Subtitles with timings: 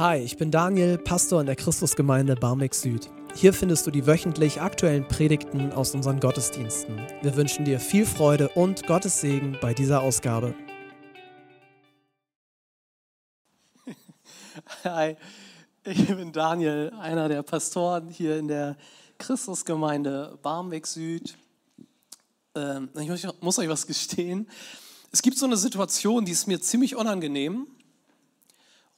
[0.00, 3.10] Hi, ich bin Daniel, Pastor in der Christusgemeinde Barmbek Süd.
[3.34, 6.98] Hier findest du die wöchentlich aktuellen Predigten aus unseren Gottesdiensten.
[7.20, 10.54] Wir wünschen dir viel Freude und Gottes Segen bei dieser Ausgabe.
[14.84, 15.18] Hi,
[15.84, 18.78] ich bin Daniel, einer der Pastoren hier in der
[19.18, 21.36] Christusgemeinde Barmbek Süd.
[22.54, 24.48] Ähm, ich muss euch was gestehen.
[25.12, 27.66] Es gibt so eine Situation, die ist mir ziemlich unangenehm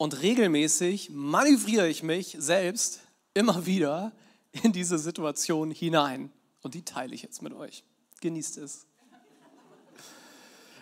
[0.02, 3.02] und regelmäßig manövriere ich mich selbst
[3.34, 4.10] immer wieder
[4.50, 6.32] in diese Situation hinein.
[6.60, 7.84] Und die teile ich jetzt mit euch.
[8.20, 8.84] Genießt es.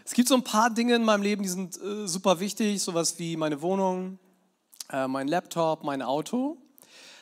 [0.06, 3.18] Es gibt so ein paar Dinge in meinem Leben, die sind äh, super wichtig, sowas
[3.18, 4.18] wie meine Wohnung,
[4.88, 6.56] äh, mein Laptop, mein Auto.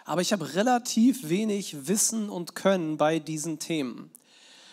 [0.04, 4.12] Aber ich habe relativ wenig Wissen und Können bei diesen Themen.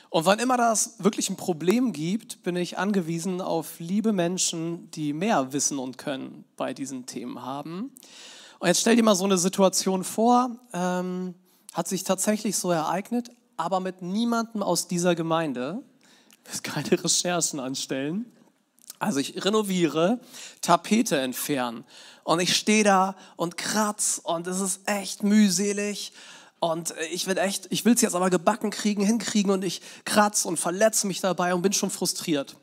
[0.10, 5.14] Und wann immer das wirklich ein Problem gibt, bin ich angewiesen auf liebe Menschen, die
[5.14, 7.92] mehr Wissen und Können bei diesen Themen haben.
[8.60, 11.36] Und jetzt stell dir mal so eine Situation vor, ähm,
[11.74, 15.82] hat sich tatsächlich so ereignet, aber mit niemandem aus dieser Gemeinde.
[16.46, 18.26] Ich will keine Recherchen anstellen.
[19.00, 20.20] Also ich renoviere,
[20.62, 21.84] Tapete entfernen.
[22.24, 26.14] Und ich stehe da und kratz und es ist echt mühselig
[26.60, 29.82] und äh, ich will echt, ich will es jetzt aber gebacken kriegen, hinkriegen und ich
[30.06, 32.56] kratze und verletze mich dabei und bin schon frustriert.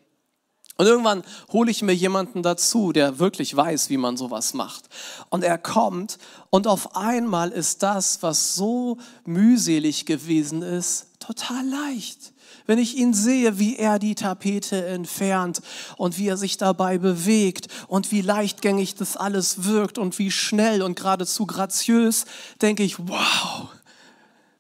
[0.79, 4.89] Und irgendwann hole ich mir jemanden dazu, der wirklich weiß, wie man sowas macht.
[5.29, 6.19] Und er kommt
[6.51, 12.33] und auf einmal ist das, was so mühselig gewesen ist, total leicht.
[12.67, 15.61] Wenn ich ihn sehe, wie er die Tapete entfernt
[15.97, 20.83] und wie er sich dabei bewegt und wie leichtgängig das alles wirkt und wie schnell
[20.83, 22.25] und geradezu graziös,
[22.61, 23.69] denke ich, wow,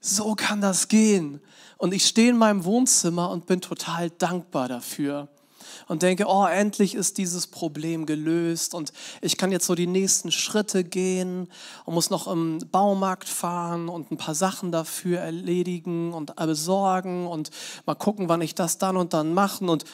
[0.02, 1.40] so kann das gehen.
[1.78, 5.28] Und ich stehe in meinem Wohnzimmer und bin total dankbar dafür.
[5.88, 10.30] Und denke, oh, endlich ist dieses Problem gelöst und ich kann jetzt so die nächsten
[10.30, 11.48] Schritte gehen
[11.84, 17.50] und muss noch im Baumarkt fahren und ein paar Sachen dafür erledigen und besorgen und
[17.86, 19.68] mal gucken, wann ich das dann und dann machen.
[19.68, 19.84] Und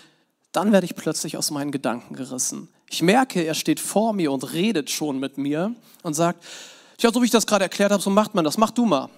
[0.53, 2.69] dann werde ich plötzlich aus meinen Gedanken gerissen.
[2.91, 6.45] Ich merke, er steht vor mir und redet schon mit mir und sagt,
[7.01, 9.09] ja, so wie ich das gerade erklärt habe, so macht man das, mach du mal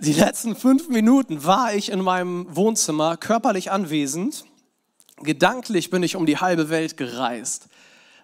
[0.00, 4.44] die letzten fünf Minuten war ich in meinem Wohnzimmer körperlich anwesend.
[5.16, 7.68] Gedanklich bin ich um die halbe Welt gereist.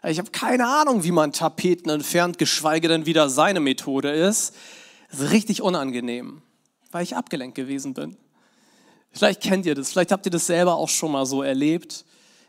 [0.06, 4.54] Ich habe keine Ahnung, wie man Tapeten entfernt, geschweige denn wieder seine Methode ist.
[5.10, 6.42] Das ist richtig unangenehm,
[6.92, 8.16] weil ich abgelenkt gewesen bin.
[9.10, 12.04] Vielleicht kennt ihr das, vielleicht habt ihr das selber auch schon mal so erlebt.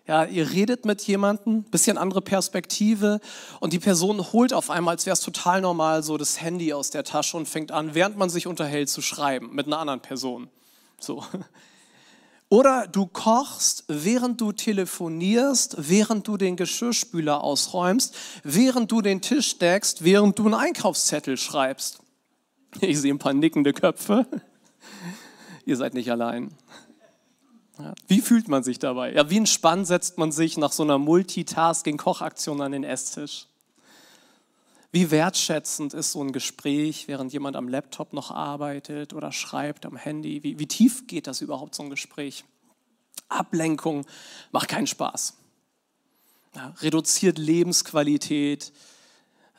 [0.07, 3.19] Ja, ihr redet mit jemandem, bisschen andere Perspektive
[3.59, 6.91] und die Person holt auf einmal, als wäre es total normal, so das Handy aus
[6.91, 10.49] der Tasche und fängt an, während man sich unterhält, zu schreiben mit einer anderen Person.
[10.99, 11.23] So.
[12.49, 19.57] Oder du kochst, während du telefonierst, während du den Geschirrspüler ausräumst, während du den Tisch
[19.57, 21.99] deckst, während du einen Einkaufszettel schreibst.
[22.81, 24.27] Ich sehe ein paar nickende Köpfe.
[25.66, 26.51] Ihr seid nicht allein.
[28.08, 29.13] Wie fühlt man sich dabei?
[29.13, 33.47] Ja, wie entspannt setzt man sich nach so einer Multitasking-Kochaktion an den Esstisch?
[34.91, 39.97] Wie wertschätzend ist so ein Gespräch, während jemand am Laptop noch arbeitet oder schreibt am
[39.97, 40.41] Handy?
[40.44, 42.46] Wie, wie tief geht das überhaupt, so ein Gespräch?
[43.28, 44.06] Ablenkung
[44.52, 45.35] macht keinen Spaß.
[46.56, 48.72] Ja, reduziert Lebensqualität,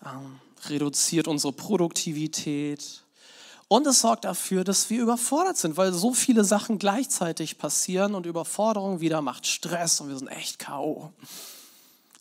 [0.06, 3.02] ähm, reduziert unsere Produktivität,
[3.68, 8.26] und es sorgt dafür, dass wir überfordert sind, weil so viele Sachen gleichzeitig passieren und
[8.26, 11.12] Überforderung wieder macht Stress und wir sind echt K.O.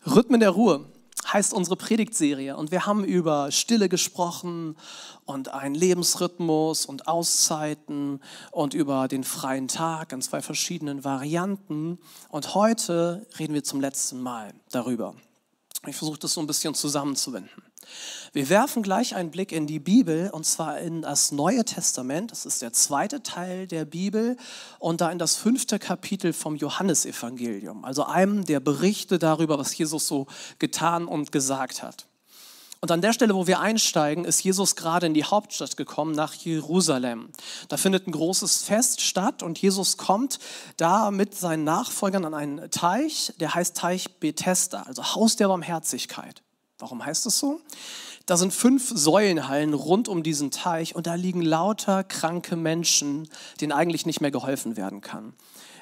[0.04, 0.86] Rhythmen der Ruhe
[1.32, 4.76] heißt unsere Predigtserie und wir haben über Stille gesprochen
[5.24, 8.20] und einen Lebensrhythmus und Auszeiten
[8.52, 11.98] und über den freien Tag in zwei verschiedenen Varianten
[12.28, 15.14] und heute reden wir zum letzten Mal darüber.
[15.86, 17.50] Ich versuche das so ein bisschen zusammenzuwenden.
[18.32, 22.32] Wir werfen gleich einen Blick in die Bibel und zwar in das Neue Testament.
[22.32, 24.36] Das ist der zweite Teil der Bibel
[24.78, 30.06] und da in das fünfte Kapitel vom Johannesevangelium, also einem der Berichte darüber, was Jesus
[30.06, 30.26] so
[30.58, 32.06] getan und gesagt hat.
[32.80, 36.34] Und an der Stelle, wo wir einsteigen, ist Jesus gerade in die Hauptstadt gekommen, nach
[36.34, 37.30] Jerusalem.
[37.68, 40.38] Da findet ein großes Fest statt und Jesus kommt
[40.76, 46.42] da mit seinen Nachfolgern an einen Teich, der heißt Teich Bethesda, also Haus der Barmherzigkeit.
[46.78, 47.60] Warum heißt es so?
[48.26, 53.28] Da sind fünf Säulenhallen rund um diesen Teich und da liegen lauter kranke Menschen,
[53.60, 55.34] denen eigentlich nicht mehr geholfen werden kann.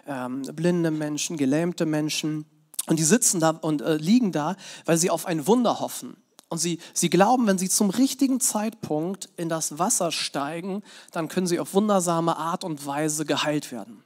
[0.06, 2.44] Ähm, blinde Menschen, gelähmte Menschen.
[2.86, 6.16] Und die sitzen da und äh, liegen da, weil sie auf ein Wunder hoffen.
[6.50, 11.46] Und sie, sie glauben, wenn sie zum richtigen Zeitpunkt in das Wasser steigen, dann können
[11.46, 14.04] sie auf wundersame Art und Weise geheilt werden.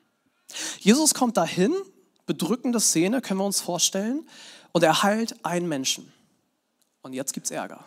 [0.78, 1.74] Jesus kommt dahin,
[2.24, 4.26] bedrückende Szene, können wir uns vorstellen,
[4.72, 6.12] und er heilt einen Menschen.
[7.02, 7.84] Und jetzt gibt es Ärger.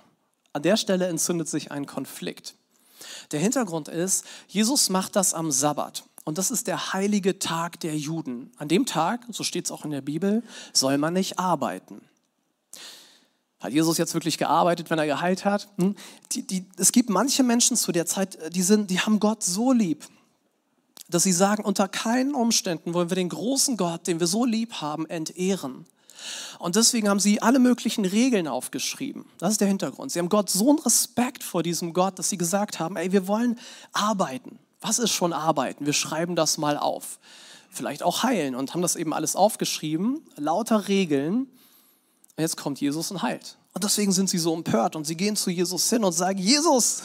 [0.53, 2.55] An der Stelle entzündet sich ein Konflikt.
[3.31, 6.03] Der Hintergrund ist, Jesus macht das am Sabbat.
[6.23, 8.51] Und das ist der heilige Tag der Juden.
[8.57, 12.01] An dem Tag, so steht es auch in der Bibel, soll man nicht arbeiten.
[13.59, 15.67] Hat Jesus jetzt wirklich gearbeitet, wenn er geheilt hat?
[15.77, 15.95] Hm?
[16.31, 19.71] Die, die, es gibt manche Menschen zu der Zeit, die, sind, die haben Gott so
[19.71, 20.07] lieb,
[21.09, 24.73] dass sie sagen, unter keinen Umständen wollen wir den großen Gott, den wir so lieb
[24.75, 25.85] haben, entehren.
[26.59, 29.25] Und deswegen haben sie alle möglichen Regeln aufgeschrieben.
[29.39, 30.11] Das ist der Hintergrund.
[30.11, 33.27] Sie haben Gott so einen Respekt vor diesem Gott, dass sie gesagt haben, ey, wir
[33.27, 33.59] wollen
[33.93, 34.59] arbeiten.
[34.81, 35.85] Was ist schon arbeiten?
[35.85, 37.19] Wir schreiben das mal auf.
[37.69, 41.47] Vielleicht auch heilen und haben das eben alles aufgeschrieben, lauter Regeln.
[42.35, 43.57] Und jetzt kommt Jesus und heilt.
[43.73, 47.03] Und deswegen sind sie so empört und sie gehen zu Jesus hin und sagen, Jesus,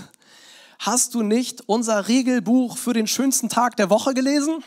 [0.79, 4.65] hast du nicht unser Regelbuch für den schönsten Tag der Woche gelesen?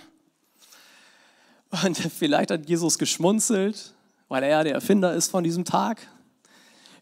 [1.83, 3.93] Und vielleicht hat Jesus geschmunzelt
[4.29, 6.07] weil er der Erfinder ist von diesem Tag.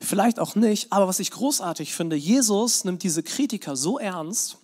[0.01, 4.57] Vielleicht auch nicht, aber was ich großartig finde, Jesus nimmt diese Kritiker so ernst,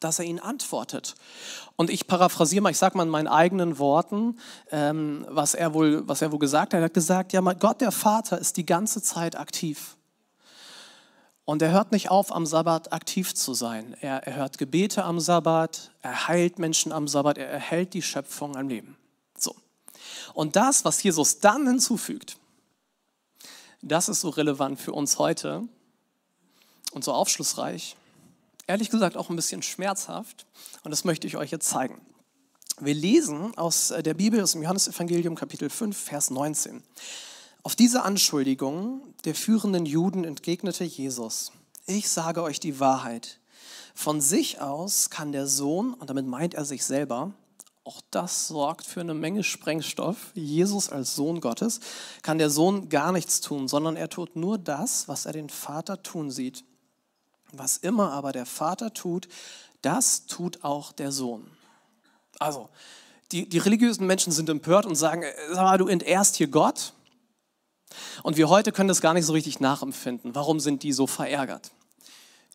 [0.00, 1.14] dass er ihnen antwortet.
[1.76, 4.38] Und ich paraphrasiere mal, ich sage mal in meinen eigenen Worten,
[4.70, 6.80] ähm, was, er wohl, was er wohl gesagt hat.
[6.80, 9.96] Er hat gesagt, ja, Gott der Vater ist die ganze Zeit aktiv.
[11.46, 13.96] Und er hört nicht auf, am Sabbat aktiv zu sein.
[14.00, 18.56] Er, er hört Gebete am Sabbat, er heilt Menschen am Sabbat, er erhält die Schöpfung
[18.56, 18.96] am Leben.
[20.32, 22.38] Und das, was Jesus dann hinzufügt,
[23.82, 25.68] das ist so relevant für uns heute
[26.92, 27.96] und so aufschlussreich.
[28.66, 30.46] Ehrlich gesagt auch ein bisschen schmerzhaft.
[30.84, 32.00] Und das möchte ich euch jetzt zeigen.
[32.80, 36.82] Wir lesen aus der Bibel, aus dem Johannesevangelium Kapitel 5, Vers 19.
[37.62, 41.52] Auf diese Anschuldigung der führenden Juden entgegnete Jesus,
[41.86, 43.38] ich sage euch die Wahrheit.
[43.94, 47.32] Von sich aus kann der Sohn, und damit meint er sich selber,
[47.84, 50.32] auch das sorgt für eine Menge Sprengstoff.
[50.34, 51.80] Jesus als Sohn Gottes
[52.22, 56.02] kann der Sohn gar nichts tun, sondern er tut nur das, was er den Vater
[56.02, 56.64] tun sieht.
[57.52, 59.28] Was immer aber der Vater tut,
[59.82, 61.46] das tut auch der Sohn.
[62.38, 62.70] Also,
[63.32, 65.22] die, die religiösen Menschen sind empört und sagen,
[65.52, 66.94] sag mal, du entehrst hier Gott.
[68.22, 70.34] Und wir heute können das gar nicht so richtig nachempfinden.
[70.34, 71.70] Warum sind die so verärgert?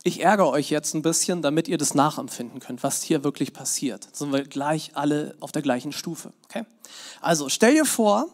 [0.03, 4.07] Ich ärgere euch jetzt ein bisschen, damit ihr das nachempfinden könnt, was hier wirklich passiert.
[4.15, 6.31] Sind wir gleich alle auf der gleichen Stufe.
[6.45, 6.63] Okay?
[7.19, 8.27] Also stell dir vor,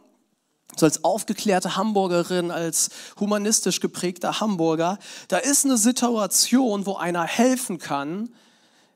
[0.76, 2.90] so als aufgeklärte Hamburgerin, als
[3.20, 8.30] humanistisch geprägter Hamburger, da ist eine Situation, wo einer helfen kann,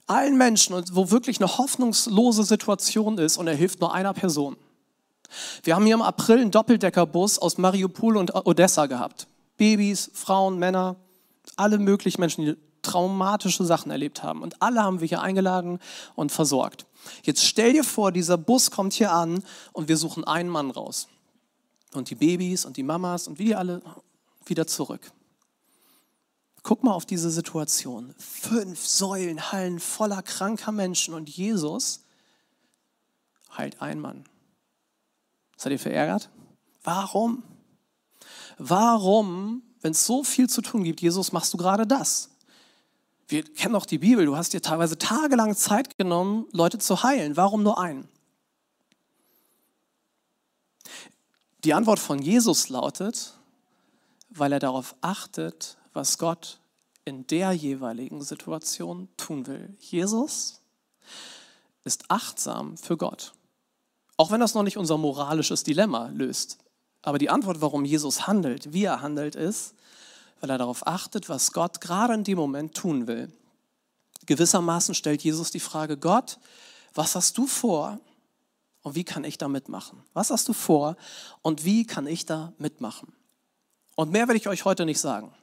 [0.06, 4.57] allen Menschen und wo wirklich eine hoffnungslose Situation ist und er hilft nur einer Person.
[5.63, 9.27] Wir haben hier im April einen Doppeldeckerbus aus Mariupol und Odessa gehabt.
[9.57, 10.95] Babys, Frauen, Männer,
[11.56, 14.42] alle möglichen Menschen, die traumatische Sachen erlebt haben.
[14.42, 15.80] Und alle haben wir hier eingeladen
[16.16, 16.86] und versorgt.
[17.24, 19.44] Jetzt stell dir vor, dieser Bus kommt hier an
[19.74, 21.07] und wir suchen einen Mann raus.
[21.94, 23.81] Und die Babys und die Mamas und wie die alle
[24.46, 25.12] wieder zurück.
[26.63, 28.13] Guck mal auf diese Situation.
[28.18, 32.04] Fünf Säulenhallen voller kranker Menschen und Jesus
[33.57, 34.25] heilt einen Mann.
[35.57, 36.30] Seid ihr verärgert?
[36.84, 37.44] Warum?
[38.57, 42.30] Warum wenn es so viel zu tun gibt, Jesus, machst du gerade das?
[43.28, 47.38] Wir kennen doch die Bibel, du hast dir teilweise tagelang Zeit genommen, Leute zu heilen.
[47.38, 48.08] Warum nur einen?
[51.64, 53.33] Die Antwort von Jesus lautet,
[54.30, 56.59] weil er darauf achtet, was Gott
[57.06, 59.76] in der jeweiligen Situation tun will.
[59.80, 60.62] Jesus
[61.83, 63.33] ist achtsam für Gott.
[64.18, 66.57] Auch wenn das noch nicht unser moralisches Dilemma löst.
[67.01, 69.73] Aber die Antwort, warum Jesus handelt, wie er handelt, ist,
[70.41, 73.31] weil er darauf achtet, was Gott gerade in dem Moment tun will.
[74.25, 76.39] Gewissermaßen stellt Jesus die Frage, Gott,
[76.94, 77.99] was hast du vor
[78.83, 80.03] und wie kann ich da mitmachen?
[80.13, 80.97] Was hast du vor
[81.41, 83.13] und wie kann ich da mitmachen?
[83.95, 85.33] Und mehr werde ich euch heute nicht sagen.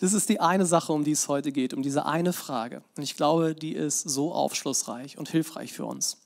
[0.00, 2.82] Das ist die eine Sache, um die es heute geht, um diese eine Frage.
[2.96, 6.16] Und ich glaube, die ist so aufschlussreich und hilfreich für uns.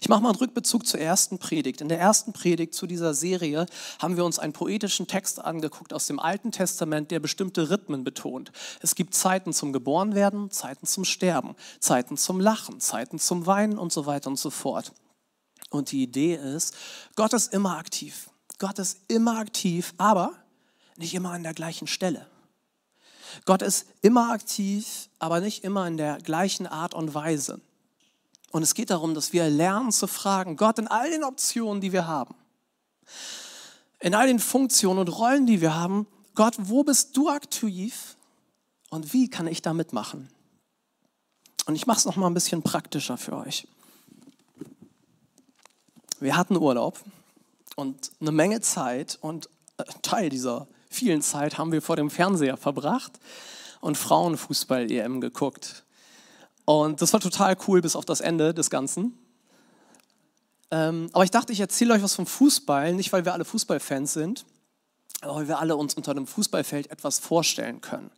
[0.00, 1.80] Ich mache mal einen Rückbezug zur ersten Predigt.
[1.80, 3.66] In der ersten Predigt zu dieser Serie
[3.98, 8.52] haben wir uns einen poetischen Text angeguckt aus dem Alten Testament, der bestimmte Rhythmen betont.
[8.80, 13.92] Es gibt Zeiten zum Geborenwerden, Zeiten zum Sterben, Zeiten zum Lachen, Zeiten zum Weinen und
[13.92, 14.92] so weiter und so fort.
[15.70, 16.76] Und die Idee ist,
[17.16, 18.30] Gott ist immer aktiv.
[18.58, 20.32] Gott ist immer aktiv, aber
[20.96, 22.26] nicht immer an der gleichen Stelle.
[23.44, 27.60] Gott ist immer aktiv, aber nicht immer in der gleichen Art und Weise.
[28.52, 31.92] Und es geht darum, dass wir lernen zu fragen, Gott, in all den Optionen, die
[31.92, 32.34] wir haben,
[34.00, 38.16] in all den Funktionen und Rollen, die wir haben, Gott, wo bist du aktiv
[38.90, 40.28] und wie kann ich da mitmachen?
[41.66, 43.66] Und ich mache es noch mal ein bisschen praktischer für euch.
[46.20, 47.00] Wir hatten Urlaub
[47.74, 49.48] und eine Menge Zeit und
[50.02, 53.18] Teil dieser vielen Zeit haben wir vor dem Fernseher verbracht
[53.80, 55.84] und Frauenfußball-EM geguckt.
[56.66, 59.16] Und das war total cool bis auf das Ende des Ganzen.
[60.70, 64.12] Ähm, aber ich dachte, ich erzähle euch was vom Fußball, nicht weil wir alle Fußballfans
[64.12, 64.44] sind,
[65.20, 68.10] aber weil wir alle uns unter einem Fußballfeld etwas vorstellen können.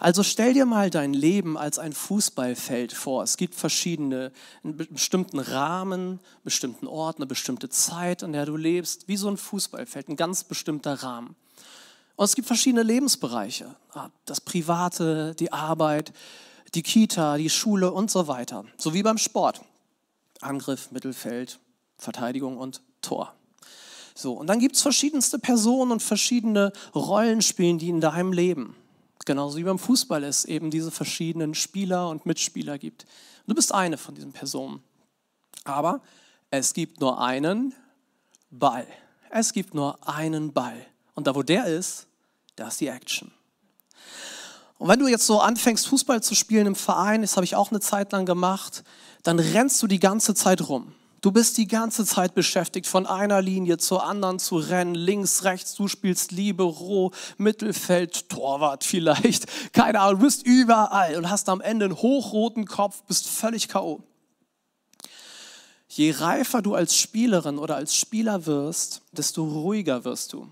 [0.00, 3.22] Also stell dir mal dein Leben als ein Fußballfeld vor.
[3.22, 4.32] Es gibt verschiedene,
[4.64, 9.36] einen bestimmten Rahmen, bestimmten Ort, eine bestimmte Zeit, in der du lebst, wie so ein
[9.36, 11.36] Fußballfeld, ein ganz bestimmter Rahmen.
[12.16, 13.76] Und es gibt verschiedene Lebensbereiche.
[13.92, 16.12] Ah, das Private, die Arbeit,
[16.74, 18.64] die Kita, die Schule und so weiter.
[18.76, 19.60] So wie beim Sport.
[20.40, 21.58] Angriff, Mittelfeld,
[21.98, 23.34] Verteidigung und Tor.
[24.14, 28.76] So, und dann gibt es verschiedenste Personen und verschiedene Rollenspielen, die in deinem Leben.
[29.24, 33.04] Genauso wie beim Fußball es eben diese verschiedenen Spieler und Mitspieler gibt.
[33.04, 34.82] Und du bist eine von diesen Personen.
[35.64, 36.00] Aber
[36.50, 37.74] es gibt nur einen
[38.50, 38.86] Ball.
[39.30, 40.86] Es gibt nur einen Ball.
[41.14, 42.06] Und da, wo der ist,
[42.56, 43.30] da ist die Action.
[44.80, 47.70] Und wenn du jetzt so anfängst, Fußball zu spielen im Verein, das habe ich auch
[47.70, 48.82] eine Zeit lang gemacht,
[49.22, 50.94] dann rennst du die ganze Zeit rum.
[51.20, 55.74] Du bist die ganze Zeit beschäftigt, von einer Linie zur anderen zu rennen, links, rechts,
[55.74, 59.44] du spielst Libero, Mittelfeld, Torwart vielleicht,
[59.74, 64.00] keine Ahnung, du bist überall und hast am Ende einen hochroten Kopf, bist völlig K.O.
[65.88, 70.48] Je reifer du als Spielerin oder als Spieler wirst, desto ruhiger wirst du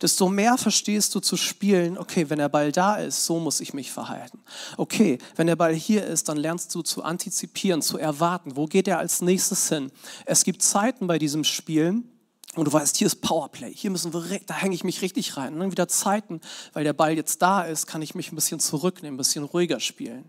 [0.00, 3.74] desto mehr verstehst du zu spielen, okay, wenn der Ball da ist, so muss ich
[3.74, 4.40] mich verhalten.
[4.76, 8.88] Okay, wenn der Ball hier ist, dann lernst du zu antizipieren, zu erwarten, wo geht
[8.88, 9.90] er als nächstes hin.
[10.24, 12.10] Es gibt Zeiten bei diesem Spielen,
[12.56, 15.54] und du weißt, hier ist Powerplay, hier müssen wir, da hänge ich mich richtig rein.
[15.54, 16.40] Und dann wieder Zeiten,
[16.72, 19.78] weil der Ball jetzt da ist, kann ich mich ein bisschen zurücknehmen, ein bisschen ruhiger
[19.78, 20.28] spielen.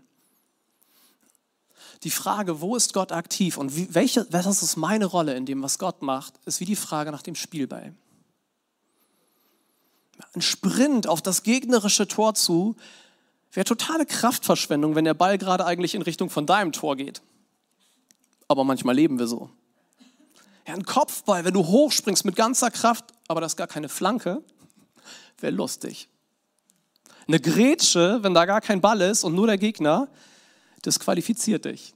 [2.04, 5.62] Die Frage, wo ist Gott aktiv und wie, welche, was ist meine Rolle in dem,
[5.62, 7.94] was Gott macht, ist wie die Frage nach dem Spielball
[10.34, 12.76] ein Sprint auf das gegnerische Tor zu,
[13.52, 17.22] wäre totale Kraftverschwendung, wenn der Ball gerade eigentlich in Richtung von deinem Tor geht.
[18.48, 19.50] Aber manchmal leben wir so.
[20.66, 24.42] Ja, ein Kopfball, wenn du hochspringst mit ganzer Kraft, aber das ist gar keine Flanke,
[25.38, 26.08] wäre lustig.
[27.26, 30.08] Eine Grätsche, wenn da gar kein Ball ist und nur der Gegner,
[30.84, 31.94] disqualifiziert dich.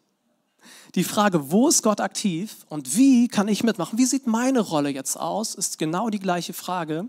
[0.95, 3.99] Die Frage, wo ist Gott aktiv und wie kann ich mitmachen?
[3.99, 5.55] Wie sieht meine Rolle jetzt aus?
[5.55, 7.09] Ist genau die gleiche Frage.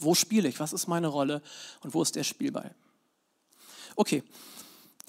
[0.00, 0.60] Wo spiele ich?
[0.60, 1.42] Was ist meine Rolle?
[1.82, 2.74] Und wo ist der Spielball?
[3.94, 4.22] Okay,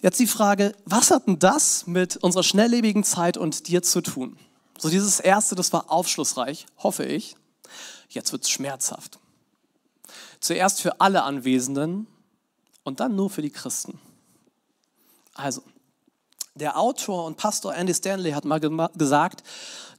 [0.02, 4.38] jetzt die Frage, was hat denn das mit unserer schnelllebigen Zeit und dir zu tun?
[4.78, 7.36] So dieses erste, das war aufschlussreich, hoffe ich.
[8.10, 9.20] Jetzt wird es schmerzhaft.
[10.40, 12.08] Zuerst für alle Anwesenden
[12.84, 14.00] und dann nur für die Christen.
[15.34, 15.64] Also,
[16.56, 19.44] der Autor und Pastor Andy Stanley hat mal gesagt,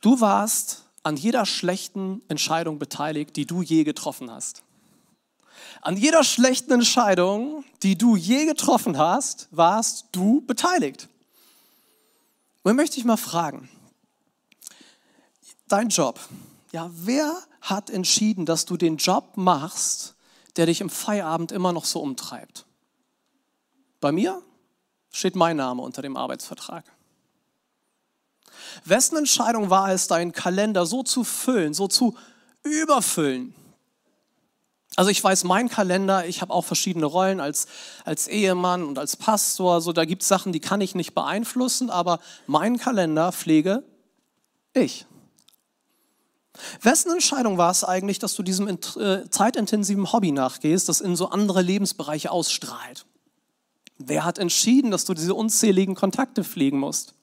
[0.00, 4.62] du warst an jeder schlechten Entscheidung beteiligt, die du je getroffen hast.
[5.80, 11.08] An jeder schlechten Entscheidung, die du je getroffen hast, warst du beteiligt.
[12.62, 13.68] Und möchte ich mal fragen,
[15.68, 16.20] dein Job,
[16.72, 20.14] ja, wer hat entschieden, dass du den Job machst,
[20.56, 22.66] der dich im Feierabend immer noch so umtreibt?
[24.00, 24.42] Bei mir
[25.10, 26.84] steht mein Name unter dem Arbeitsvertrag.
[28.84, 32.16] Wessen Entscheidung war es, deinen Kalender so zu füllen, so zu
[32.62, 33.54] überfüllen,
[34.98, 37.68] also ich weiß, mein Kalender, ich habe auch verschiedene Rollen als,
[38.04, 39.80] als Ehemann und als Pastor.
[39.80, 43.84] So, da gibt es Sachen, die kann ich nicht beeinflussen, aber meinen Kalender pflege
[44.74, 45.06] ich.
[46.82, 51.28] Wessen Entscheidung war es eigentlich, dass du diesem äh, zeitintensiven Hobby nachgehst, das in so
[51.28, 53.06] andere Lebensbereiche ausstrahlt?
[53.98, 57.14] Wer hat entschieden, dass du diese unzähligen Kontakte pflegen musst?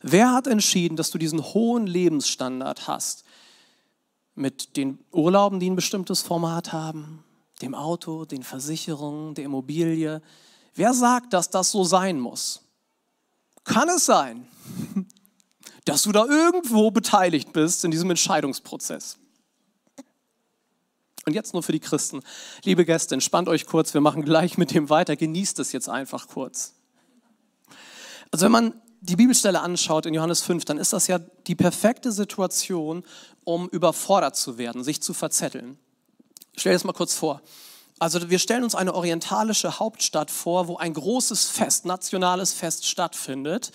[0.00, 3.24] Wer hat entschieden, dass du diesen hohen Lebensstandard hast,
[4.40, 7.22] mit den Urlauben, die ein bestimmtes Format haben,
[7.62, 10.22] dem Auto, den Versicherungen, der Immobilie.
[10.74, 12.62] Wer sagt, dass das so sein muss?
[13.64, 14.48] Kann es sein,
[15.84, 19.18] dass du da irgendwo beteiligt bist in diesem Entscheidungsprozess?
[21.26, 22.22] Und jetzt nur für die Christen.
[22.64, 25.16] Liebe Gäste, entspannt euch kurz, wir machen gleich mit dem weiter.
[25.16, 26.74] Genießt es jetzt einfach kurz.
[28.30, 32.12] Also wenn man die Bibelstelle anschaut in Johannes 5, dann ist das ja die perfekte
[32.12, 33.04] Situation,
[33.44, 35.78] um überfordert zu werden, sich zu verzetteln.
[36.56, 37.40] Stell dir das mal kurz vor.
[37.98, 43.72] Also wir stellen uns eine orientalische Hauptstadt vor, wo ein großes Fest, nationales Fest stattfindet.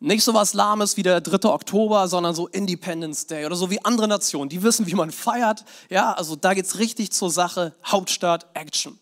[0.00, 1.48] Nicht so was Lahmes wie der 3.
[1.48, 4.48] Oktober, sondern so Independence Day oder so wie andere Nationen.
[4.48, 5.64] Die wissen, wie man feiert.
[5.88, 7.74] Ja, also da geht es richtig zur Sache.
[7.84, 8.98] Hauptstadt, Action.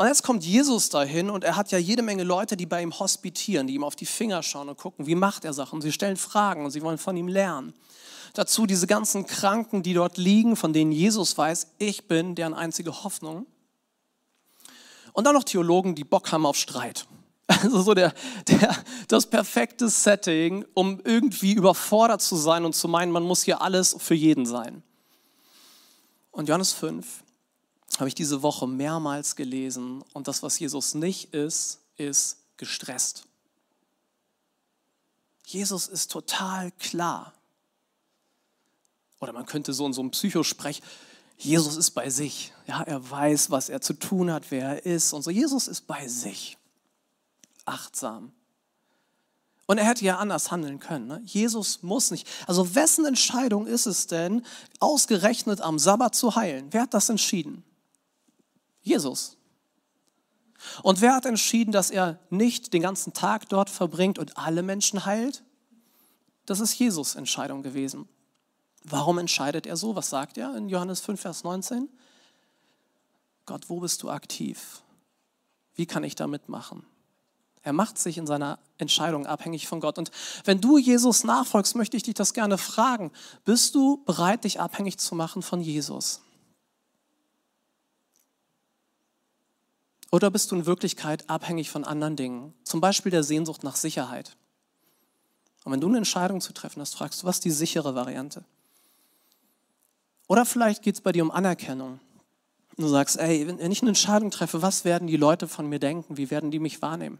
[0.00, 2.98] Und jetzt kommt Jesus dahin und er hat ja jede Menge Leute, die bei ihm
[2.98, 5.82] hospitieren, die ihm auf die Finger schauen und gucken, wie macht er Sachen.
[5.82, 7.74] Sie stellen Fragen und sie wollen von ihm lernen.
[8.32, 13.04] Dazu diese ganzen Kranken, die dort liegen, von denen Jesus weiß, ich bin deren einzige
[13.04, 13.44] Hoffnung.
[15.12, 17.06] Und dann noch Theologen, die Bock haben auf Streit.
[17.62, 18.14] Also so der,
[18.48, 18.74] der,
[19.06, 23.94] das perfekte Setting, um irgendwie überfordert zu sein und zu meinen, man muss hier alles
[23.98, 24.82] für jeden sein.
[26.30, 27.22] Und Johannes 5
[27.98, 33.24] habe ich diese Woche mehrmals gelesen und das, was Jesus nicht ist, ist gestresst.
[35.44, 37.34] Jesus ist total klar.
[39.20, 40.80] Oder man könnte so in so einem Psychosprech,
[41.36, 42.52] Jesus ist bei sich.
[42.66, 45.30] Ja, er weiß, was er zu tun hat, wer er ist und so.
[45.30, 46.58] Jesus ist bei sich.
[47.64, 48.32] Achtsam.
[49.66, 51.06] Und er hätte ja anders handeln können.
[51.06, 51.22] Ne?
[51.24, 52.26] Jesus muss nicht.
[52.46, 54.44] Also wessen Entscheidung ist es denn,
[54.80, 56.68] ausgerechnet am Sabbat zu heilen?
[56.72, 57.62] Wer hat das entschieden?
[58.82, 59.36] Jesus.
[60.82, 65.06] Und wer hat entschieden, dass er nicht den ganzen Tag dort verbringt und alle Menschen
[65.06, 65.42] heilt?
[66.46, 68.08] Das ist Jesus Entscheidung gewesen.
[68.82, 69.94] Warum entscheidet er so?
[69.94, 71.88] Was sagt er in Johannes 5, Vers 19?
[73.46, 74.82] Gott, wo bist du aktiv?
[75.74, 76.84] Wie kann ich da mitmachen?
[77.62, 79.98] Er macht sich in seiner Entscheidung abhängig von Gott.
[79.98, 80.10] Und
[80.44, 83.12] wenn du Jesus nachfolgst, möchte ich dich das gerne fragen.
[83.44, 86.22] Bist du bereit, dich abhängig zu machen von Jesus?
[90.10, 94.36] Oder bist du in Wirklichkeit abhängig von anderen Dingen, zum Beispiel der Sehnsucht nach Sicherheit?
[95.64, 98.44] Und wenn du eine Entscheidung zu treffen hast, fragst du, was ist die sichere Variante?
[100.26, 102.00] Oder vielleicht geht es bei dir um Anerkennung.
[102.76, 106.16] Du sagst, ey, wenn ich eine Entscheidung treffe, was werden die Leute von mir denken?
[106.16, 107.18] Wie werden die mich wahrnehmen?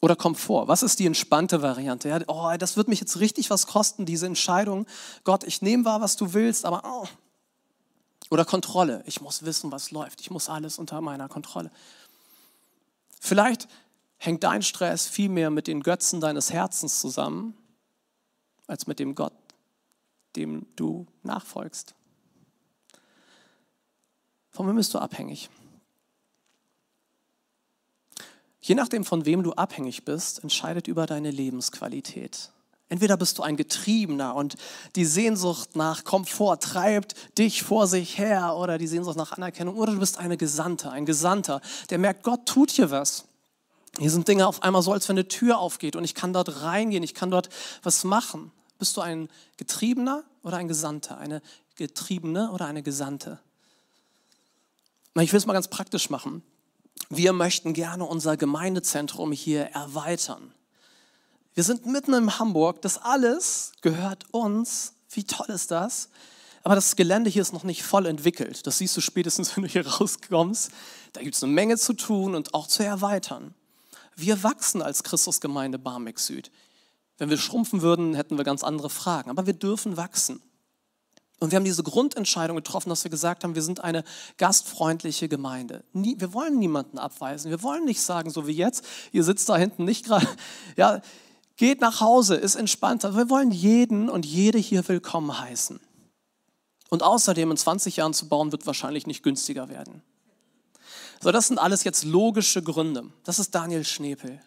[0.00, 0.66] Oder Komfort.
[0.66, 2.08] Was ist die entspannte Variante?
[2.08, 4.86] Ja, oh, das wird mich jetzt richtig was kosten, diese Entscheidung.
[5.22, 7.06] Gott, ich nehme wahr, was du willst, aber oh,
[8.32, 9.02] oder Kontrolle.
[9.04, 10.22] Ich muss wissen, was läuft.
[10.22, 11.70] Ich muss alles unter meiner Kontrolle.
[13.20, 13.68] Vielleicht
[14.16, 17.54] hängt dein Stress viel mehr mit den Götzen deines Herzens zusammen,
[18.66, 19.34] als mit dem Gott,
[20.34, 21.94] dem du nachfolgst.
[24.50, 25.50] Von wem bist du abhängig?
[28.62, 32.50] Je nachdem, von wem du abhängig bist, entscheidet über deine Lebensqualität.
[32.92, 34.56] Entweder bist du ein Getriebener und
[34.96, 39.92] die Sehnsucht nach Komfort treibt dich vor sich her oder die Sehnsucht nach Anerkennung oder
[39.92, 43.24] du bist eine Gesandte, ein Gesandter, der merkt, Gott tut hier was.
[43.98, 46.60] Hier sind Dinge auf einmal so, als wenn eine Tür aufgeht und ich kann dort
[46.60, 47.48] reingehen, ich kann dort
[47.82, 48.52] was machen.
[48.78, 51.16] Bist du ein Getriebener oder ein Gesandter?
[51.16, 51.40] Eine
[51.76, 53.38] Getriebene oder eine Gesandte?
[55.18, 56.42] Ich will es mal ganz praktisch machen.
[57.08, 60.52] Wir möchten gerne unser Gemeindezentrum hier erweitern.
[61.54, 62.80] Wir sind mitten in Hamburg.
[62.82, 64.94] Das alles gehört uns.
[65.10, 66.08] Wie toll ist das?
[66.62, 68.66] Aber das Gelände hier ist noch nicht voll entwickelt.
[68.66, 70.70] Das siehst du spätestens, wenn du hier rauskommst.
[71.12, 73.54] Da gibt es eine Menge zu tun und auch zu erweitern.
[74.16, 76.50] Wir wachsen als Christusgemeinde Barmbek Süd.
[77.18, 79.30] Wenn wir schrumpfen würden, hätten wir ganz andere Fragen.
[79.30, 80.40] Aber wir dürfen wachsen.
[81.38, 84.04] Und wir haben diese Grundentscheidung getroffen, dass wir gesagt haben, wir sind eine
[84.38, 85.84] gastfreundliche Gemeinde.
[85.92, 87.50] wir wollen niemanden abweisen.
[87.50, 90.28] Wir wollen nicht sagen, so wie jetzt, ihr sitzt da hinten nicht gerade,
[90.76, 91.02] ja,
[91.56, 93.16] Geht nach Hause, ist entspannter.
[93.16, 95.80] Wir wollen jeden und jede hier willkommen heißen.
[96.90, 100.02] Und außerdem in 20 Jahren zu bauen, wird wahrscheinlich nicht günstiger werden.
[101.20, 103.04] So, das sind alles jetzt logische Gründe.
[103.24, 104.40] Das ist Daniel Schnepel.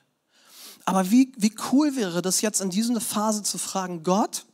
[0.83, 4.45] Aber wie, wie cool wäre das jetzt in dieser Phase zu fragen, Gott,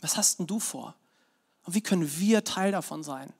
[0.00, 0.96] was hast denn du vor?
[1.64, 3.32] Und wie können wir Teil davon sein?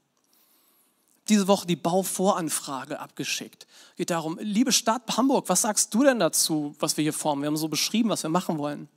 [1.28, 3.66] Diese Woche die Bauvoranfrage abgeschickt.
[3.96, 7.42] Geht darum, liebe Stadt Hamburg, was sagst du denn dazu, was wir hier formen?
[7.42, 8.88] Wir haben so beschrieben, was wir machen wollen.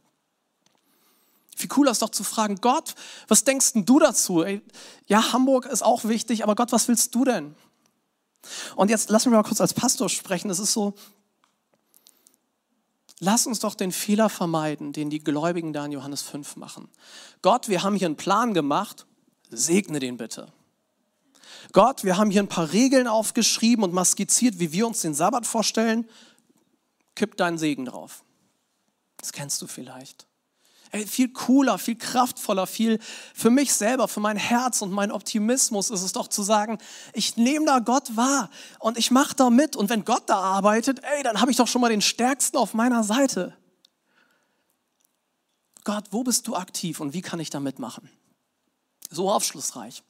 [1.58, 2.96] Wie cool ist doch zu fragen, Gott,
[3.28, 4.44] was denkst denn du dazu?
[4.44, 4.62] Ey,
[5.08, 7.56] ja, Hamburg ist auch wichtig, aber Gott, was willst du denn?
[8.76, 10.50] Und jetzt lass mich mal kurz als Pastor sprechen.
[10.50, 10.94] Es ist so,
[13.20, 16.90] lass uns doch den Fehler vermeiden, den die Gläubigen da in Johannes 5 machen.
[17.42, 19.06] Gott, wir haben hier einen Plan gemacht,
[19.50, 20.52] segne den bitte.
[21.72, 25.14] Gott, wir haben hier ein paar Regeln aufgeschrieben und mal skizziert, wie wir uns den
[25.14, 26.08] Sabbat vorstellen.
[27.16, 28.24] Kipp deinen Segen drauf.
[29.18, 30.28] Das kennst du vielleicht.
[30.92, 33.00] Ey, viel cooler, viel kraftvoller, viel
[33.34, 36.78] für mich selber, für mein Herz und mein Optimismus ist es doch zu sagen,
[37.14, 38.50] ich nehme da Gott wahr
[38.80, 39.76] und ich mache da mit.
[39.76, 42.74] Und wenn Gott da arbeitet, ey, dann habe ich doch schon mal den Stärksten auf
[42.74, 43.58] meiner Seite.
[45.84, 48.10] Gott, wo bist du aktiv und wie kann ich da mitmachen?
[49.10, 50.04] So aufschlussreich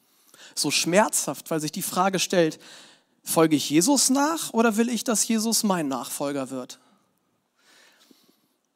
[0.54, 2.60] so schmerzhaft, weil sich die Frage stellt,
[3.24, 6.80] folge ich Jesus nach oder will ich, dass Jesus mein Nachfolger wird?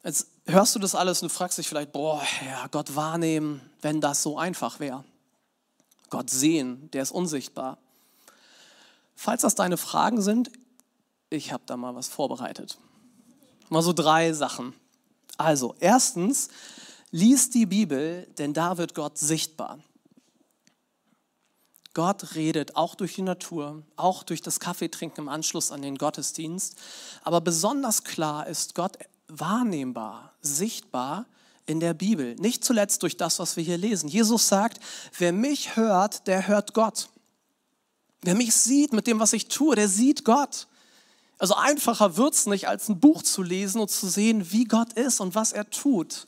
[0.03, 4.01] Jetzt hörst du das alles und du fragst dich vielleicht, boah, ja, Gott wahrnehmen, wenn
[4.01, 5.03] das so einfach wäre.
[6.09, 7.77] Gott sehen, der ist unsichtbar.
[9.15, 10.49] Falls das deine Fragen sind,
[11.29, 12.77] ich habe da mal was vorbereitet.
[13.69, 14.73] Mal so drei Sachen.
[15.37, 16.49] Also, erstens,
[17.11, 19.79] lies die Bibel, denn da wird Gott sichtbar.
[21.93, 26.75] Gott redet auch durch die Natur, auch durch das Kaffeetrinken im Anschluss an den Gottesdienst.
[27.23, 28.97] Aber besonders klar ist Gott
[29.27, 31.25] wahrnehmbar, sichtbar
[31.65, 32.35] in der Bibel.
[32.35, 34.09] Nicht zuletzt durch das, was wir hier lesen.
[34.09, 34.79] Jesus sagt,
[35.17, 37.09] wer mich hört, der hört Gott.
[38.21, 40.67] Wer mich sieht mit dem, was ich tue, der sieht Gott.
[41.37, 44.93] Also einfacher wird es nicht, als ein Buch zu lesen und zu sehen, wie Gott
[44.93, 46.27] ist und was er tut.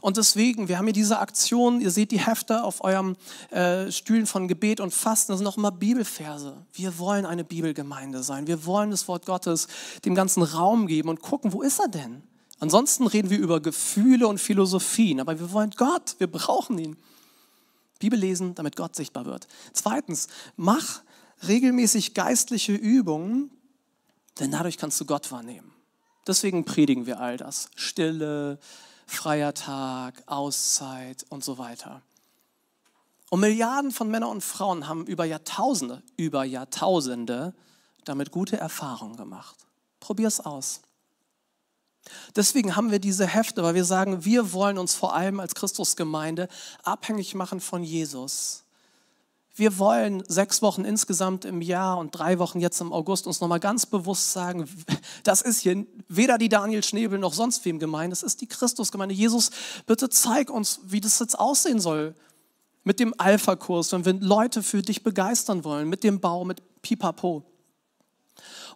[0.00, 3.16] Und deswegen, wir haben hier diese Aktion, ihr seht die Hefte auf eurem
[3.50, 6.64] äh, Stühlen von Gebet und Fasten, das sind auch immer Bibelverse.
[6.72, 8.46] Wir wollen eine Bibelgemeinde sein.
[8.46, 9.68] Wir wollen das Wort Gottes
[10.04, 12.22] dem ganzen Raum geben und gucken, wo ist er denn?
[12.58, 16.96] Ansonsten reden wir über Gefühle und Philosophien, aber wir wollen Gott, wir brauchen ihn.
[17.98, 19.46] Bibel lesen, damit Gott sichtbar wird.
[19.72, 21.02] Zweitens, mach
[21.46, 23.50] regelmäßig geistliche Übungen,
[24.38, 25.72] denn dadurch kannst du Gott wahrnehmen.
[26.26, 27.68] Deswegen predigen wir all das.
[27.74, 28.58] Stille,
[29.12, 32.02] freier Tag, Auszeit und so weiter.
[33.30, 37.54] Und Milliarden von Männern und Frauen haben über Jahrtausende, über Jahrtausende
[38.04, 39.56] damit gute Erfahrungen gemacht.
[40.00, 40.82] Probier es aus.
[42.34, 46.48] Deswegen haben wir diese Hefte, weil wir sagen, wir wollen uns vor allem als Christusgemeinde
[46.82, 48.61] abhängig machen von Jesus.
[49.54, 53.60] Wir wollen sechs Wochen insgesamt im Jahr und drei Wochen jetzt im August uns nochmal
[53.60, 54.66] ganz bewusst sagen,
[55.24, 59.14] das ist hier weder die Daniel Schnebel noch sonst wem gemeint, das ist die Christusgemeinde.
[59.14, 59.50] Jesus,
[59.86, 62.14] bitte zeig uns, wie das jetzt aussehen soll
[62.84, 67.44] mit dem Alpha-Kurs, wenn wir Leute für dich begeistern wollen, mit dem Bau, mit Pipapo.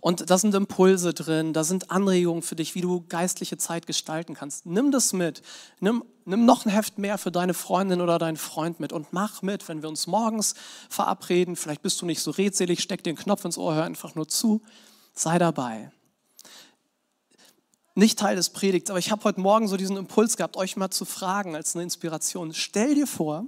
[0.00, 4.34] Und da sind Impulse drin, da sind Anregungen für dich, wie du geistliche Zeit gestalten
[4.34, 4.66] kannst.
[4.66, 5.42] Nimm das mit.
[5.80, 9.42] Nimm, nimm noch ein Heft mehr für deine Freundin oder deinen Freund mit und mach
[9.42, 10.54] mit, wenn wir uns morgens
[10.88, 11.56] verabreden.
[11.56, 14.62] Vielleicht bist du nicht so redselig, steck den Knopf ins Ohr, hör einfach nur zu.
[15.14, 15.90] Sei dabei.
[17.94, 20.90] Nicht Teil des Predigts, aber ich habe heute Morgen so diesen Impuls gehabt, euch mal
[20.90, 22.52] zu fragen als eine Inspiration.
[22.52, 23.46] Stell dir vor,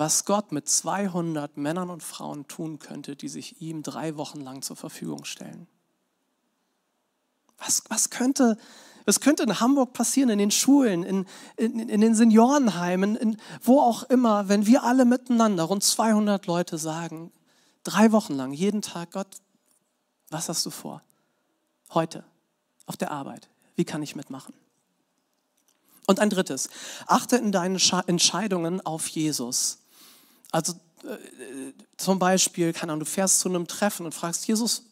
[0.00, 4.62] was Gott mit 200 Männern und Frauen tun könnte, die sich ihm drei Wochen lang
[4.62, 5.66] zur Verfügung stellen.
[7.58, 8.56] Was, was, könnte,
[9.04, 11.26] was könnte in Hamburg passieren, in den Schulen, in,
[11.58, 16.78] in, in den Seniorenheimen, in, wo auch immer, wenn wir alle miteinander, rund 200 Leute
[16.78, 17.30] sagen,
[17.84, 19.36] drei Wochen lang, jeden Tag, Gott,
[20.30, 21.02] was hast du vor?
[21.92, 22.24] Heute,
[22.86, 24.54] auf der Arbeit, wie kann ich mitmachen?
[26.06, 26.70] Und ein drittes,
[27.06, 29.79] achte in deinen Entscheidungen auf Jesus.
[30.50, 34.84] Also äh, zum Beispiel, keine Ahnung, du fährst zu einem Treffen und fragst, Jesus,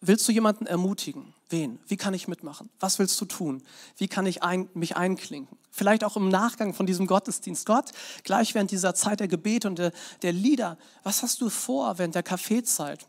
[0.00, 1.34] willst du jemanden ermutigen?
[1.48, 1.80] Wen?
[1.86, 2.70] Wie kann ich mitmachen?
[2.78, 3.62] Was willst du tun?
[3.96, 5.58] Wie kann ich ein, mich einklinken?
[5.72, 7.66] Vielleicht auch im Nachgang von diesem Gottesdienst.
[7.66, 7.90] Gott,
[8.22, 12.14] gleich während dieser Zeit der Gebete und der, der Lieder, was hast du vor während
[12.14, 13.04] der Kaffeezeit?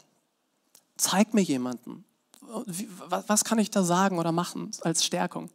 [0.98, 2.04] Zeig mir jemanden.
[2.66, 5.50] Wie, was, was kann ich da sagen oder machen als Stärkung?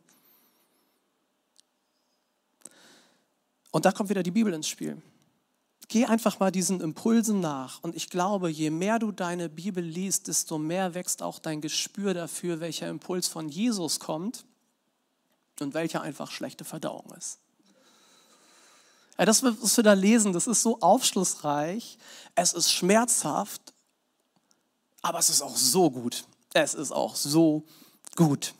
[3.71, 5.03] Und da kommt wieder die Bibel ins Spiel
[5.89, 7.83] geh einfach mal diesen Impulsen nach.
[7.83, 12.15] Und ich glaube, je mehr du deine Bibel liest, desto mehr wächst auch dein Gespür
[12.15, 14.45] dafür, welcher Impuls von Jesus kommt
[15.61, 17.39] und welcher einfach schlechte Verdauung ist.
[19.19, 21.97] Ja, das, was wir da lesen, das ist so aufschlussreich,
[22.35, 23.73] es ist schmerzhaft,
[25.01, 26.25] aber es ist auch so gut.
[26.53, 27.65] Es ist auch so
[28.15, 28.55] gut.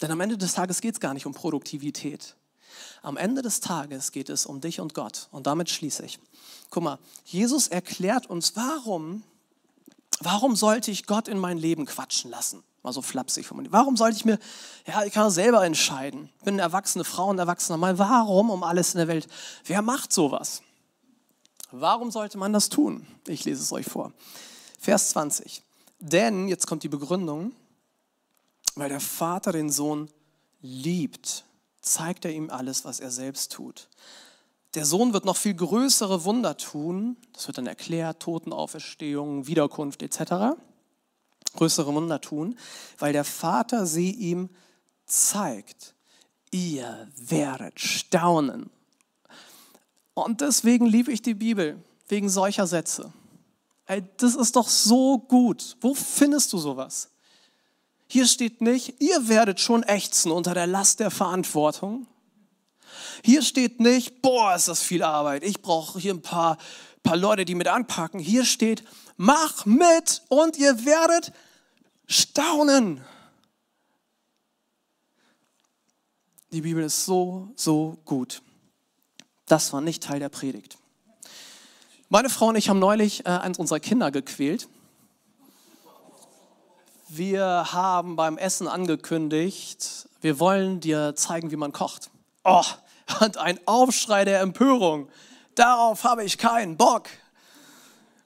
[0.00, 2.36] Denn am Ende des Tages geht es gar nicht um Produktivität.
[3.02, 5.28] Am Ende des Tages geht es um dich und Gott.
[5.30, 6.18] Und damit schließe ich.
[6.70, 9.22] Guck mal, Jesus erklärt uns, warum,
[10.20, 12.62] warum sollte ich Gott in mein Leben quatschen lassen?
[12.82, 13.72] Mal so flapsig formuliert.
[13.72, 14.38] Warum sollte ich mir,
[14.86, 16.28] ja, ich kann selber entscheiden.
[16.38, 17.98] Ich bin eine erwachsene Frau, ein erwachsener Mann.
[17.98, 19.26] Warum um alles in der Welt?
[19.64, 20.62] Wer macht sowas?
[21.70, 23.06] Warum sollte man das tun?
[23.26, 24.12] Ich lese es euch vor.
[24.78, 25.62] Vers 20.
[25.98, 27.52] Denn, jetzt kommt die Begründung,
[28.74, 30.10] weil der Vater den Sohn
[30.60, 31.44] liebt
[31.84, 33.88] zeigt er ihm alles, was er selbst tut.
[34.74, 37.16] Der Sohn wird noch viel größere Wunder tun.
[37.32, 40.58] Das wird dann erklärt, Totenauferstehung, Wiederkunft etc.
[41.54, 42.58] Größere Wunder tun,
[42.98, 44.50] weil der Vater sie ihm
[45.06, 45.94] zeigt.
[46.50, 48.70] Ihr werdet staunen.
[50.14, 53.12] Und deswegen liebe ich die Bibel, wegen solcher Sätze.
[53.86, 55.76] Ey, das ist doch so gut.
[55.80, 57.10] Wo findest du sowas?
[58.06, 62.06] Hier steht nicht, ihr werdet schon ächzen unter der Last der Verantwortung.
[63.24, 65.44] Hier steht nicht, boah, ist das viel Arbeit.
[65.44, 66.58] Ich brauche hier ein paar,
[67.02, 68.20] paar Leute, die mit anpacken.
[68.20, 68.84] Hier steht,
[69.16, 71.32] mach mit und ihr werdet
[72.06, 73.00] staunen.
[76.52, 78.42] Die Bibel ist so, so gut.
[79.46, 80.78] Das war nicht Teil der Predigt.
[82.08, 84.68] Meine Frau und ich haben neulich äh, eins unserer Kinder gequält.
[87.16, 92.10] Wir haben beim Essen angekündigt, wir wollen dir zeigen, wie man kocht.
[92.42, 92.64] Oh,
[93.20, 95.08] und ein Aufschrei der Empörung.
[95.54, 97.04] Darauf habe ich keinen Bock.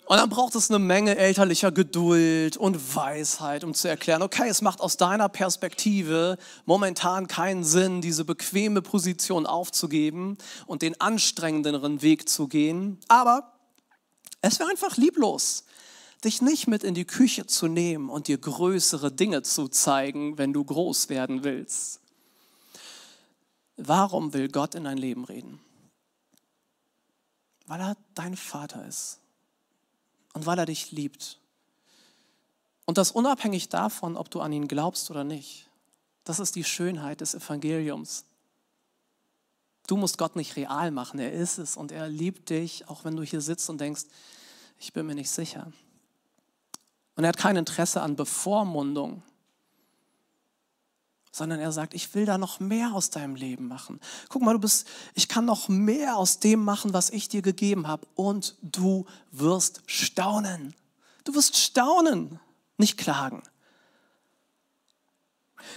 [0.07, 4.63] Und dann braucht es eine Menge elterlicher Geduld und Weisheit, um zu erklären, okay, es
[4.63, 12.27] macht aus deiner Perspektive momentan keinen Sinn, diese bequeme Position aufzugeben und den anstrengenderen Weg
[12.27, 12.99] zu gehen.
[13.09, 13.53] Aber
[14.41, 15.65] es wäre einfach lieblos,
[16.25, 20.53] dich nicht mit in die Küche zu nehmen und dir größere Dinge zu zeigen, wenn
[20.53, 22.01] du groß werden willst.
[23.77, 25.61] Warum will Gott in dein Leben reden?
[27.67, 29.21] Weil er dein Vater ist
[30.33, 31.39] und weil er dich liebt.
[32.87, 35.69] Und das unabhängig davon, ob du an ihn glaubst oder nicht.
[36.25, 38.25] Das ist die Schönheit des Evangeliums.
[39.87, 43.17] Du musst Gott nicht real machen, er ist es und er liebt dich, auch wenn
[43.17, 44.05] du hier sitzt und denkst,
[44.79, 45.73] ich bin mir nicht sicher.
[47.19, 49.25] Und er hat kein Interesse an Bevormundung,
[51.33, 53.99] sondern er sagt, ich will da noch mehr aus deinem Leben machen.
[54.29, 57.89] Guck mal, du bist, ich kann noch mehr aus dem machen, was ich dir gegeben
[57.89, 60.77] habe und du wirst staunen.
[61.25, 62.39] Du wirst staunen,
[62.77, 63.43] nicht klagen.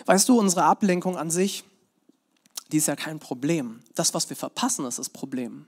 [0.05, 1.63] Weißt du, unsere Ablenkung an sich,
[2.71, 3.79] die ist ja kein Problem.
[3.95, 5.65] Das, was wir verpassen, ist das Problem.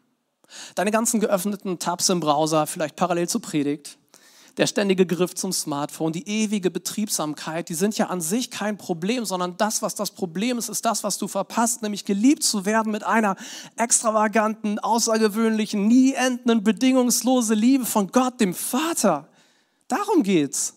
[0.75, 3.97] Deine ganzen geöffneten Tabs im Browser, vielleicht parallel zur Predigt,
[4.57, 9.25] der ständige Griff zum Smartphone, die ewige Betriebsamkeit, die sind ja an sich kein Problem,
[9.25, 12.91] sondern das, was das Problem ist, ist das, was du verpasst, nämlich geliebt zu werden
[12.91, 13.35] mit einer
[13.77, 19.27] extravaganten, außergewöhnlichen, nie endenden, bedingungslose Liebe von Gott, dem Vater.
[19.87, 20.75] Darum geht's.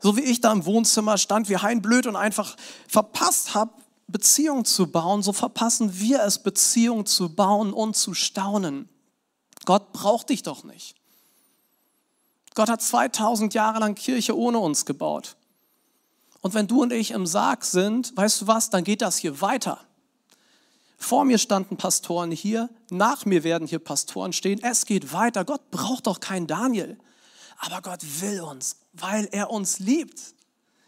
[0.00, 3.72] So wie ich da im Wohnzimmer stand, wie Hein blöd und einfach verpasst habe,
[4.06, 8.88] Beziehung zu bauen, so verpassen wir es, Beziehung zu bauen und zu staunen.
[9.66, 10.94] Gott braucht dich doch nicht.
[12.58, 15.36] Gott hat 2000 Jahre lang Kirche ohne uns gebaut.
[16.40, 19.40] Und wenn du und ich im Sarg sind, weißt du was, dann geht das hier
[19.40, 19.78] weiter.
[20.96, 24.60] Vor mir standen Pastoren hier, nach mir werden hier Pastoren stehen.
[24.60, 25.44] Es geht weiter.
[25.44, 26.98] Gott braucht doch keinen Daniel.
[27.58, 30.20] Aber Gott will uns, weil er uns liebt.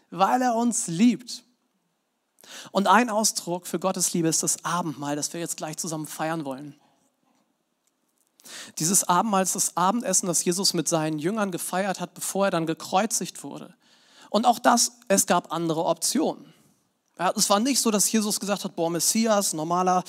[0.09, 1.45] Weil er uns liebt.
[2.71, 6.43] Und ein Ausdruck für Gottes Liebe ist das Abendmahl, das wir jetzt gleich zusammen feiern
[6.43, 6.75] wollen.
[8.79, 12.65] Dieses Abendmahl ist das Abendessen, das Jesus mit seinen Jüngern gefeiert hat, bevor er dann
[12.65, 13.73] gekreuzigt wurde.
[14.29, 16.53] Und auch das, es gab andere Optionen.
[17.19, 20.03] Ja, es war nicht so, dass Jesus gesagt hat, boah, Messias, normaler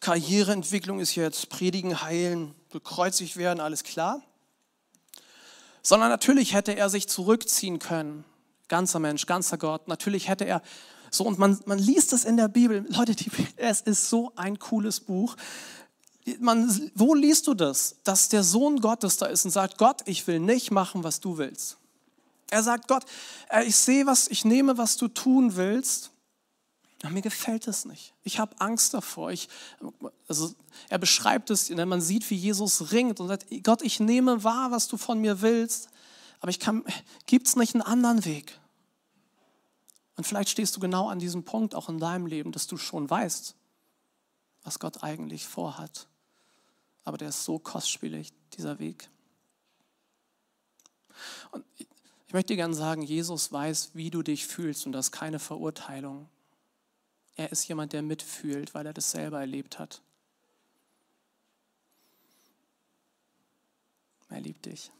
[0.00, 4.22] Karriereentwicklung ist jetzt predigen, heilen, gekreuzigt werden, alles klar.
[5.82, 8.24] Sondern natürlich hätte er sich zurückziehen können.
[8.68, 9.88] Ganzer Mensch, ganzer Gott.
[9.88, 10.62] Natürlich hätte er
[11.10, 12.84] so, und man, man liest es in der Bibel.
[12.88, 15.36] Leute, die, es ist so ein cooles Buch
[16.40, 20.26] man, wo liest du das, dass der Sohn Gottes da ist und sagt, Gott, ich
[20.26, 21.76] will nicht machen, was du willst.
[22.50, 23.04] Er sagt, Gott,
[23.50, 26.10] äh, ich sehe was, ich nehme, was du tun willst,
[27.10, 28.14] mir gefällt es nicht.
[28.22, 29.30] Ich habe Angst davor.
[29.30, 29.50] Ich,
[30.26, 30.54] also
[30.88, 34.88] er beschreibt es, man sieht, wie Jesus ringt und sagt, Gott, ich nehme wahr, was
[34.88, 35.88] du von mir willst,
[36.40, 36.82] aber ich kann,
[37.26, 38.58] gibt es nicht einen anderen Weg?
[40.16, 43.10] Und vielleicht stehst du genau an diesem Punkt auch in deinem Leben, dass du schon
[43.10, 43.54] weißt,
[44.62, 46.06] was Gott eigentlich vorhat
[47.04, 49.08] aber der ist so kostspielig, dieser Weg.
[51.52, 55.12] Und ich möchte dir gerne sagen, Jesus weiß, wie du dich fühlst und das ist
[55.12, 56.28] keine Verurteilung.
[57.36, 60.02] Er ist jemand, der mitfühlt, weil er das selber erlebt hat.
[64.28, 64.90] Er liebt dich.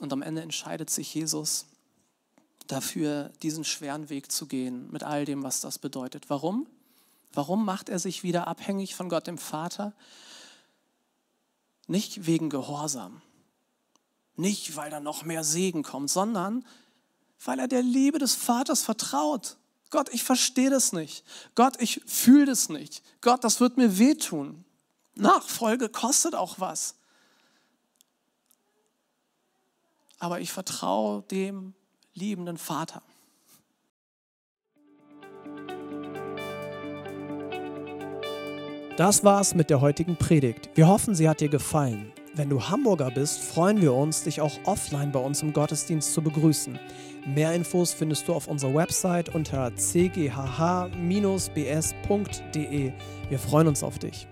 [0.00, 1.66] Und am Ende entscheidet sich Jesus
[2.66, 6.28] dafür, diesen schweren Weg zu gehen, mit all dem, was das bedeutet.
[6.28, 6.66] Warum?
[7.32, 9.94] Warum macht er sich wieder abhängig von Gott dem Vater?
[11.86, 13.20] Nicht wegen Gehorsam,
[14.36, 16.64] nicht weil da noch mehr Segen kommt, sondern
[17.44, 19.58] weil er der Liebe des Vaters vertraut.
[19.90, 21.24] Gott, ich verstehe das nicht.
[21.54, 23.02] Gott, ich fühle das nicht.
[23.20, 24.64] Gott, das wird mir wehtun.
[25.14, 26.96] Nachfolge kostet auch was.
[30.18, 31.74] Aber ich vertraue dem
[32.14, 33.02] liebenden Vater.
[38.96, 40.70] Das war's mit der heutigen Predigt.
[40.74, 42.12] Wir hoffen, sie hat dir gefallen.
[42.34, 46.22] Wenn du Hamburger bist, freuen wir uns, dich auch offline bei uns im Gottesdienst zu
[46.22, 46.78] begrüßen.
[47.26, 50.92] Mehr Infos findest du auf unserer Website unter cghh-bs.de.
[53.28, 54.28] Wir freuen uns auf dich.